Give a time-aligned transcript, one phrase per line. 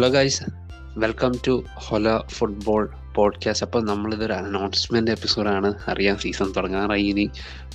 [0.00, 0.44] Hello guys
[0.98, 7.30] welcome to Hola football podcast അപ്പോൾ നമ്മളിതൊരു announcement എപ്പിസോഡാണ് അറിയാം സീസൺ തുടങ്ങാറായി ഇനി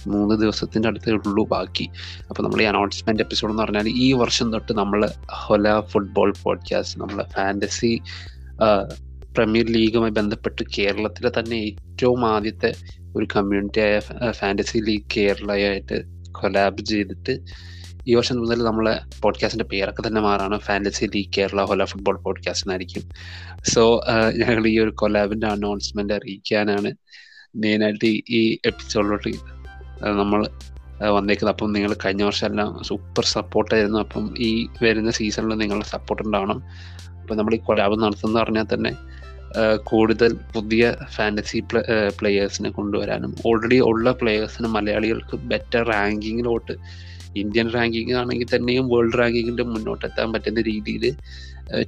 [0.08, 1.90] മൂന്ന് ദിവസത്തിന്റെ അടുത്തേ ഉള്ളൂ ബാക്കി.
[2.30, 7.24] അപ്പോൾ നമ്മൾ ഈ അനൗൺസ്മെന്റ് എപ്പിസോഡ് എന്ന് പറഞ്ഞാൽ ഈ വർഷം തൊട്ട് നമ്മൾ ഹൊല ഫുട്ബോൾ പോഡ്കാസ്റ്റ് നമ്മൾ
[7.24, 8.02] ഫാന്റസി
[9.36, 12.74] പ്രീമിയർ ലീഗുമായി ബന്ധപ്പെട്ട് കേരളത്തിലെ തന്നെ ഏറ്റവും ആദ്യത്തെ
[13.16, 14.00] ഒരു കമ്മ്യൂണിറ്റി ആയ
[14.32, 17.42] ഫാന്റസി ലീഗ് കേരളയായിട്ട് കൊലാബ് ചെയ്തിട്ട്
[18.08, 20.60] ഈ വർഷം മുതൽ നമ്മളെ പോഡ്കാസ്റ്റിന്റെ പേരൊക്കെ തന്നെ മാറാണ്.
[20.60, 23.04] Fantasy league Kerala Hola football podcast എന്നായിരിക്കും.
[23.74, 24.06] സോ
[24.38, 26.92] ഞങ്ങൾ ഈ ഒരു കൊലാബിന്റെ അനൗൺസ്മെന്റ് അറിയിക്കാനാണ്
[27.56, 29.30] മെയിനായിട്ട് ഈ എപ്പിസോഡിലോട്ട്
[30.06, 30.48] നമ്മൾ
[31.10, 31.56] വന്നേക്കുന്നത്.
[31.56, 36.60] അപ്പം നിങ്ങൾ കഴിഞ്ഞ വർഷം എല്ലാം സൂപ്പർ സപ്പോർട്ടായിരുന്നു അപ്പം ഈ വരുന്ന സീസണിൽ നിങ്ങളുടെ സപ്പോർട്ട് ഉണ്ടാവണം.
[37.22, 38.92] അപ്പം നമ്മൾ ഈ കൊലാബ് നടത്തുന്ന പറഞ്ഞാൽ തന്നെ
[39.84, 41.60] കൂടുതൽ പുതിയ ഫാന്റസി
[42.20, 46.74] പ്ലേയേഴ്സിനെ കൊണ്ടുവരാനും ഓൾറെഡി ഉള്ള പ്ലേയേഴ്സിന് മലയാളികൾക്ക് ബെറ്റർ റാങ്കിങ്ങിലോട്ട്
[47.36, 51.16] ഇന്ത്യൻ റാങ്കിങ് ആണെങ്കിൽ തന്നെയും വേൾഡ് റാങ്കിങ്ങിന്റെ മുന്നോട്ടെത്താൻ പറ്റുന്ന രീതിയിൽ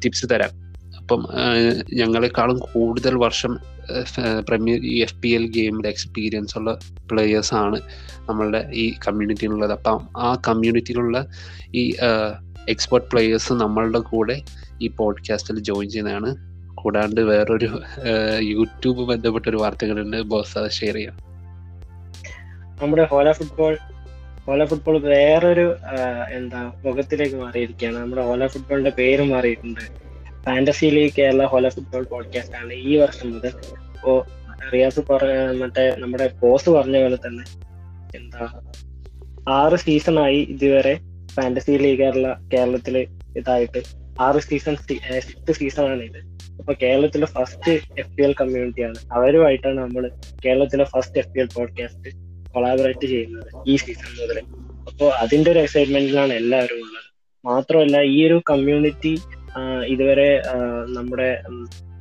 [0.04, 0.68] ടിപ്സ് തരാം.
[0.98, 1.28] അപ്പം
[1.94, 3.58] ഞങ്ങളെക്കാളും കൂടുതൽ വർഷം
[4.48, 6.80] പ്രീമിയർ ഈ എഫ് പി എൽ ഗെയിമിൽ എക്സ്പീരിയൻസ് ഉള്ള
[7.12, 7.80] പ്ലെയേഴ്സ് ആണ്
[8.30, 11.28] നമ്മളുടെ ഈ കമ്മ്യൂണിറ്റിയിലുള്ളത് അപ്പം ആ കമ്മ്യൂണിറ്റിയിലുള്ള
[11.76, 11.84] ഈ
[12.70, 14.42] എക്സ്പേർട്ട് പ്ലെയേഴ്സ് നമ്മളുടെ കൂടെ
[14.82, 16.36] ഈ പോഡ്കാസ്റ്റിൽ ജോയിൻ ചെയ്യുന്നതാണ്.
[16.76, 17.70] കൂടാണ്ട് വേറൊരു
[18.40, 20.18] യൂട്യൂബ് ബന്ധപ്പെട്ട ഒരു വാർത്തകളുണ്ട്.
[20.22, 21.18] ബോസ് അത് ഷെയർ ചെയ്യാം.
[22.82, 23.78] നമ്മുടെ ഹോല ഫുട്ബോൾ
[24.52, 25.76] ഓല ഫുട്ബോൾ വേറൊരു
[26.32, 27.98] എന്താ മുഖത്തിലേക്ക് മാറിയിരിക്കുകയാണ്.
[27.98, 29.82] നമ്മുടെ ഓല ഫുട്ബോളിന്റെ പേര് മാറിയിട്ടുണ്ട്.
[30.46, 33.54] Fantasy league Kerala Hola football podcast ആണ് ഈ വർഷം മുതൽ.
[33.96, 34.26] ഇപ്പോ
[34.74, 37.44] റിയാസ് പറഞ്ഞ മറ്റേ നമ്മുടെ ബോസ് പറഞ്ഞ പോലെ തന്നെ
[38.18, 38.46] എന്താ
[39.50, 41.00] ആറ് സീസണായി ഇതുവരെ
[41.36, 42.98] ഫാന്റസി ലീഗ് കേരള കേരളത്തിൽ
[43.38, 43.84] ഇതായിട്ട്.
[44.22, 46.20] ആറ് സീസൺ സിക്സ് സീസൺ ആണ് ഇത്.
[46.60, 50.12] അപ്പൊ കേരളത്തിലെ ഫസ്റ്റ് എഫ് പി എൽ കമ്മ്യൂണിറ്റിയാണ് അവരുമായിട്ടാണ് നമ്മൾ
[50.46, 54.38] കേരളത്തിലെ first F P L podcast collaborate ചെയ്യുന്നത് ഈ സീസൺ മുതൽ
[54.90, 57.04] അപ്പോൾ അതിന്റെ ഒരു എക്സൈറ്റ്മെന്റിലാണ് എല്ലാവരും ഉള്ളത്.
[57.44, 59.14] മാത്രമല്ല ഈ ഒരു കമ്മ്യൂണിറ്റി
[59.94, 60.30] ഇതുവരെ
[60.98, 61.30] നമ്മുടെ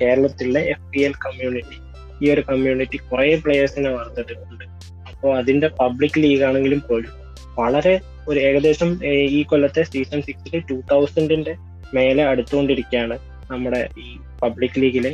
[0.01, 1.79] കേരളത്തിലെ എഫ് പി എൽ കമ്മ്യൂണിറ്റി
[2.23, 4.65] ഈ ഒരു കമ്മ്യൂണിറ്റി കുറെ പ്ലേയേഴ്സിനെ വളർത്തിയിട്ടുണ്ട്.
[5.11, 7.13] അപ്പോൾ അതിന്റെ പബ്ലിക് ലീഗ് ആണെങ്കിലും പോലും
[7.61, 7.95] വളരെ
[8.29, 8.91] ഒരു ഏകദേശം
[9.37, 11.55] ഈ കൊല്ലത്തെ സീസൺ സിക്സിൽ ടൂ തൗസൻഡിന്റെ
[11.97, 13.17] മേലെ അടുത്തുകൊണ്ടിരിക്കുകയാണ്
[13.51, 14.07] നമ്മുടെ ഈ
[14.43, 15.13] പബ്ലിക് ലീഗിലെ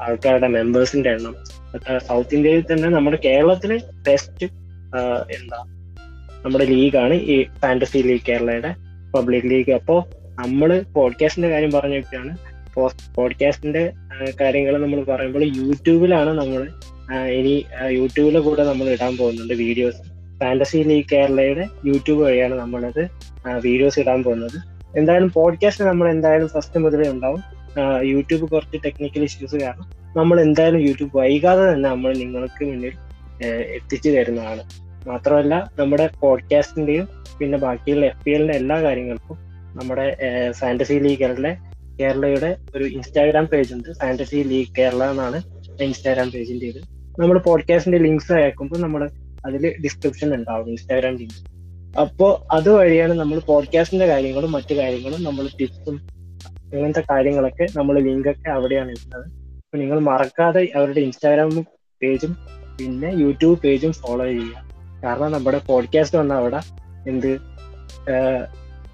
[0.00, 1.34] ആൾക്കാരുടെ മെമ്പേഴ്സിന്റെ എണ്ണം.
[2.08, 3.76] സൗത്ത് ഇന്ത്യയിൽ തന്നെ നമ്മുടെ കേരളത്തിലെ
[4.06, 4.46] ബെസ്റ്റ്
[5.36, 5.60] എന്താ
[6.44, 8.70] നമ്മുടെ ലീഗാണ് ഈ ഫാന്റസി ലീഗ് കേരളയുടെ
[9.14, 10.00] പബ്ലിക് ലീഗ് അപ്പോൾ
[10.38, 12.32] നമ്മൾ പോഡ്കാസ്റ്റിന്റെ കാര്യം പറഞ്ഞിട്ടാണ്
[13.16, 13.82] പോഡ്കാസ്റ്റിന്റെ
[14.40, 16.62] കാര്യങ്ങൾ നമ്മൾ പറയുമ്പോൾ യൂട്യൂബിലാണ് നമ്മൾ
[17.38, 17.54] ഇനി
[17.98, 20.00] യൂട്യൂബിലെ കൂടെ നമ്മൾ ഇടാൻ പോകുന്നുണ്ട് വീഡിയോസ്
[20.40, 23.02] ഫാന്റസി ലീഗ് കേരളയുടെ യൂട്യൂബ് വഴിയാണ് നമ്മളത്
[23.64, 24.58] വീഡിയോസ് ഇടാൻ പോകുന്നത്.
[24.96, 27.40] എന്തായാലും പോഡ്കാസ്റ്റ് നമ്മൾ എന്തായാലും ഫസ്റ്റ് മുതലേ ഉണ്ടാവും.
[28.02, 32.94] യൂട്യൂബ് കുറച്ച് ടെക്നിക്കൽ ഇഷ്യൂസ് കാരണം നമ്മൾ എന്തായാലും യൂട്യൂബ് വൈകാതെ തന്നെ നമ്മൾ നിങ്ങൾക്ക് മുന്നിൽ
[33.76, 34.62] എത്തിച്ചു തരുന്നതാണ്.
[35.06, 39.36] മാത്രമല്ല നമ്മുടെ പോഡ്കാസ്റ്റിന്റെയും പിന്നെ ബാക്കിയുള്ള എഫ് പി എല്ലിന്റെ എല്ലാ കാര്യങ്ങൾക്കും
[39.80, 40.06] നമ്മുടെ
[40.50, 41.48] ഫാന്റസി ലീഗ് കേരള
[42.00, 43.88] കേരളയുടെ ഒരു ഇൻസ്റ്റാഗ്രാം പേജ് ഉണ്ട്.
[44.00, 45.38] ഫാന്റസി ലീഗ് കേരള എന്നാണ്
[45.82, 46.80] ഇൻസ്റ്റാഗ്രാം പേജിന്റെ ഇത്.
[47.18, 49.02] നമ്മൾ പോഡ്കാസ്റ്റിന്റെ ലിങ്ക്സ് അയക്കുമ്പോൾ നമ്മൾ
[49.46, 51.38] അതിൽ ഡിസ്ക്രിപ്ഷൻ ഉണ്ടാവും ഇൻസ്റ്റാഗ്രാം ലിങ്ക്
[52.00, 55.96] അപ്പോൾ അതുവഴിയാണ് നമ്മൾ പോഡ്കാസ്റ്റിന്റെ കാര്യങ്ങളും മറ്റു കാര്യങ്ങളും നമ്മൾ ടിപ്സും
[56.44, 59.26] അങ്ങനത്തെ കാര്യങ്ങളൊക്കെ നമ്മൾ ലിങ്കൊക്കെ അവിടെയാണ് ഇടുന്നത്.
[59.56, 61.50] അപ്പൊ നിങ്ങൾ മറക്കാതെ അവരുടെ ഇൻസ്റ്റാഗ്രാം
[62.02, 62.36] പേജും
[62.80, 64.54] പിന്നെ യൂട്യൂബ് പേജും ഫോളോ ചെയ്യുക.
[65.04, 66.60] കാരണം നമ്മുടെ പോഡ്കാസ്റ്റ് വന്ന അവിടെ
[67.10, 67.30] എന്ത്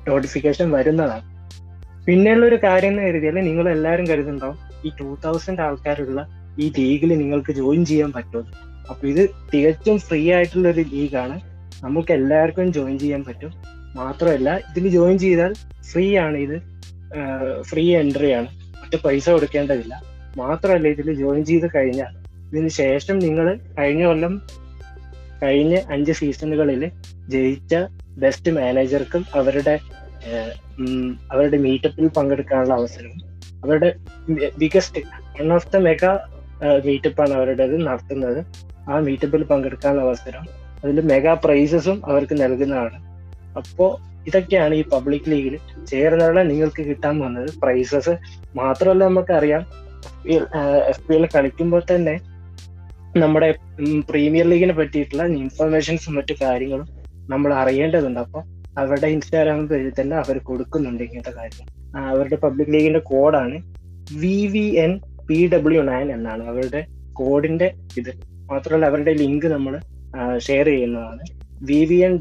[0.08, 1.34] നോട്ടിഫിക്കേഷൻ വരുന്നതാണ്.
[2.06, 6.20] പിന്നെയുള്ള ഒരു കാര്യം എന്ന് കരുതിയാൽ നിങ്ങൾ എല്ലാവരും കരുതുന്നുണ്ടാവും ഈ ടൂ തൗസൻഡ് ആൾക്കാരുള്ള
[6.58, 8.46] ഈ ലീഗിൽ നിങ്ങൾക്ക് ജോയിൻ ചെയ്യാൻ പറ്റും
[8.90, 11.36] അപ്പൊ ഇത് തികച്ചും ഫ്രീ ആയിട്ടുള്ള ഒരു ലീഗാണ്
[11.82, 13.52] നമുക്ക് എല്ലാവർക്കും ജോയിൻ ചെയ്യാൻ പറ്റും.
[13.94, 15.52] മാത്രമല്ല ഇതിന് ജോയിൻ ചെയ്താൽ
[15.92, 16.73] ഫ്രീ ആണ് ഇത്.
[17.62, 18.48] ഫ്രീ എൻട്രി ആണ്.
[18.82, 19.94] മറ്റു പൈസ കൊടുക്കേണ്ടതില്ല.
[20.36, 22.12] മാത്രമല്ല ഇതിൽ ജോയിൻ ചെയ്ത് കഴിഞ്ഞാൽ
[22.48, 23.46] ഇതിന് ശേഷം നിങ്ങൾ
[23.78, 24.42] കഴിഞ്ഞ കൊല്ലം
[25.42, 26.82] കഴിഞ്ഞ അഞ്ച് സീസണുകളിൽ
[27.28, 27.74] ജയിച്ച
[28.22, 29.74] ബെസ്റ്റ് മാനേജർക്കും അവരുടെ
[31.32, 33.12] അവരുടെ മീറ്റപ്പിൽ പങ്കെടുക്കാനുള്ള അവസരം
[33.64, 33.90] അവരുടെ
[34.58, 35.00] biggest
[35.36, 36.12] one of the mega
[36.86, 38.40] മീറ്റപ്പാണ് അവരുടേത് നടത്തുന്നത്.
[38.90, 40.44] ആ മീറ്റപ്പിൽ പങ്കെടുക്കാനുള്ള അവസരം
[40.84, 42.98] അതിൽ മെഗാ പ്രൈസസും അവർക്ക് നൽകുന്നതാണ്.
[43.60, 43.90] അപ്പോൾ
[44.28, 45.54] ഇതൊക്കെയാണ് ഈ പബ്ലിക് ലീഗിൽ
[45.90, 47.48] ചേർന്നുള്ള നിങ്ങൾക്ക് കിട്ടാൻ വന്നത്.
[47.62, 48.14] പ്രൈസസ്
[48.60, 49.62] മാത്രമല്ല നമുക്കറിയാം
[50.90, 52.14] എഫ് പി എൽ കളിക്കുമ്പോൾ തന്നെ
[53.22, 53.48] നമ്മുടെ
[54.10, 56.88] പ്രീമിയർ ലീഗിനെ പറ്റിയിട്ടുള്ള ഇൻഫർമേഷൻസും മറ്റു കാര്യങ്ങളും
[57.32, 58.20] നമ്മൾ അറിയേണ്ടതുണ്ട്.
[58.24, 58.42] അപ്പോൾ
[58.80, 61.66] അവരുടെ ഇൻസ്റ്റാഗ്രാം പേജിൽ തന്നെ അവർ കൊടുക്കുന്നുണ്ട് ഇങ്ങനത്തെ കാര്യം
[62.10, 63.56] അവരുടെ പബ്ലിക് ലീഗിന്റെ കോഡാണ്
[64.22, 64.92] V V N
[65.28, 66.42] P W nine എന്നാണ്.
[66.52, 66.80] അവരുടെ
[67.20, 67.68] കോഡിന്റെ
[68.00, 68.12] ഇത്.
[68.50, 69.74] മാത്രമല്ല അവരുടെ ലിങ്ക് നമ്മൾ
[70.46, 71.24] ഷെയർ ചെയ്യുന്നതാണ്.
[71.68, 72.14] V V N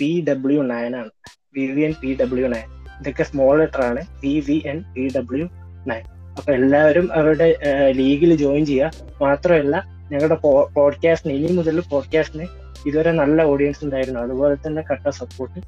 [0.00, 1.10] P W nine ആണ്.
[1.56, 2.68] V V N P W nine
[3.00, 4.00] ഇതൊക്കെ സ്മോൾ ലെറ്റർ ആണ്.
[4.24, 5.46] V V N P W
[5.86, 6.04] nine
[6.38, 7.48] അപ്പൊ എല്ലാവരും അവരുടെ
[7.90, 8.90] ലീഗിൽ ജോയിൻ ചെയ്യുക.
[9.20, 9.76] മാത്രമല്ല
[10.12, 10.34] ഞങ്ങളുടെ
[10.76, 12.46] പോഡ്കാസ്റ്റിന് ഇനി മുതൽ പോഡ്കാസ്റ്റിന്
[12.86, 14.20] ഇതുവരെ നല്ല ഓഡിയൻസ് ഉണ്ടായിരുന്നു.
[14.20, 15.60] അതുപോലെ തന്നെ കട്ട സപ്പോർട്ട്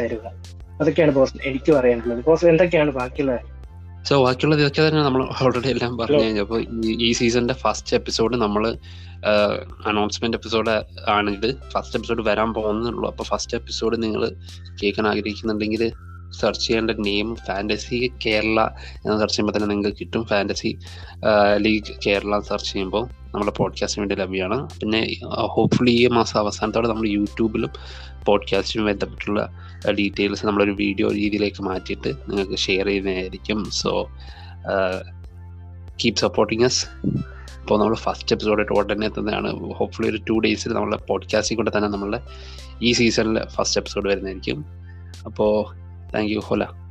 [0.00, 0.24] തരുക.
[0.80, 2.20] അതൊക്കെയാണ് ബോസ് എനിക്ക് പറയാനുള്ളത്.
[2.24, 3.34] ബോസ് എന്തൊക്കെയാണ് ബാക്കിയുള്ള
[4.08, 6.60] സോ ബാക്കിയുള്ള ഇതൊക്കെ തന്നെ നമ്മൾ ഓൾറെഡി എല്ലാം പറഞ്ഞു കഴിഞ്ഞപ്പോൾ
[7.06, 8.64] ഈ സീസണിന്റെ ഫസ്റ്റ് എപ്പിസോഡ് നമ്മൾ
[9.86, 10.74] അനൗൺസ്മെന്റ് എപ്പിസോഡ്
[11.08, 13.06] ആണ് ഇത് ഫസ്റ്റ് എപ്പിസോഡ് വരാൻ പോകുന്നുള്ളൂ.
[13.08, 14.22] അപ്പോൾ ഫസ്റ്റ് എപ്പിസോഡ് നിങ്ങൾ
[14.82, 15.82] കേൾക്കാൻ ആഗ്രഹിക്കുന്നുണ്ടെങ്കിൽ
[16.32, 20.24] സെർച്ച് ചെയ്യേണ്ട നെയിം ഫാന്റസി കേരള എന്ന് സെർച്ച് ചെയ്യുമ്പോൾ തന്നെ നിങ്ങൾക്ക് കിട്ടും.
[20.24, 20.78] ഫാന്റസി
[21.56, 24.68] ലീഗ് കേരള സെർച്ച് ചെയ്യുമ്പോൾ നമ്മുടെ പോഡ്കാസ്റ്റിന് വേണ്ടി ലഭ്യമാണ്.
[24.80, 27.70] പിന്നെ ഹോപ്പ്ഫുള്ളി ഈ മാസം അവസാനത്തോടെ നമ്മൾ യൂട്യൂബിലും
[28.24, 29.52] പോഡ്കാസ്റ്റിനും ബന്ധപ്പെട്ടുള്ള
[29.98, 33.70] ഡീറ്റെയിൽസ് നമ്മളൊരു വീഡിയോ രീതിയിലേക്ക് മാറ്റിയിട്ട് നിങ്ങൾക്ക് ഷെയർ ചെയ്യുന്നതായിരിക്കും.
[33.70, 34.08] സോ
[36.04, 36.86] കീപ് സപ്പോർട്ടിങ് എസ്
[37.60, 39.72] അപ്പോൾ നമ്മൾ ഫസ്റ്റ് എപ്പിസോഡായിട്ട് ഉടനെ എത്തുന്നതാണ്.
[39.72, 42.20] ഹോപ്പ്ഫുള്ളി ഒരു ടു ഡേയ്സിൽ നമ്മളെ പോഡ്കാസ്റ്റിൽ കൂടെ തന്നെ നമ്മളുടെ
[42.82, 44.64] ഈ സീസണിലെ ഫസ്റ്റ് എപ്പിസോഡ് വരുന്നതായിരിക്കും.
[45.26, 45.66] അപ്പോൾ
[46.10, 46.40] Thank you.
[46.40, 46.87] Hola.